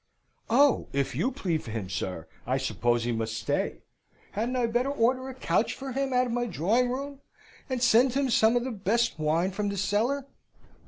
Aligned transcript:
"Oh! 0.49 0.87
if 0.93 1.13
you 1.13 1.31
plead 1.31 1.61
for 1.61 1.69
him, 1.69 1.87
sir, 1.87 2.27
I 2.47 2.57
suppose 2.57 3.03
he 3.03 3.11
must 3.11 3.37
stay. 3.37 3.83
Hadn't 4.31 4.55
I 4.55 4.65
better 4.65 4.89
order 4.89 5.29
a 5.29 5.35
couch 5.35 5.75
for 5.75 5.91
him 5.91 6.11
out 6.11 6.25
of 6.25 6.31
my 6.33 6.47
drawing 6.47 6.89
room, 6.89 7.21
and 7.69 7.83
send 7.83 8.13
him 8.13 8.31
some 8.31 8.55
of 8.55 8.63
the 8.63 8.71
best 8.71 9.19
wine 9.19 9.51
from 9.51 9.69
the 9.69 9.77
cellar?" 9.77 10.25